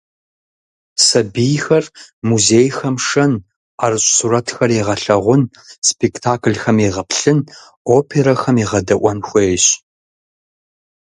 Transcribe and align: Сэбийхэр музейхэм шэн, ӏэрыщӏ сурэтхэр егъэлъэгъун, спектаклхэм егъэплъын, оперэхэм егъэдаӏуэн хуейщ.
Сэбийхэр 1.05 1.85
музейхэм 2.27 2.95
шэн, 3.07 3.33
ӏэрыщӏ 3.77 4.09
сурэтхэр 4.15 4.71
егъэлъэгъун, 4.81 5.43
спектаклхэм 5.87 6.77
егъэплъын, 6.87 7.39
оперэхэм 7.95 8.55
егъэдаӏуэн 8.65 9.19
хуейщ. 9.27 9.65